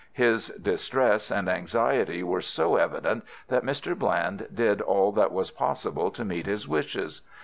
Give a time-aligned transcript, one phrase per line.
[0.13, 3.95] His distress and anxiety were so evident that Mr.
[3.95, 7.21] Bland did all that was possible to meet his wishes.